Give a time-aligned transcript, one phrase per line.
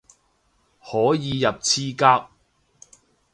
[0.83, 2.31] 可以入廁格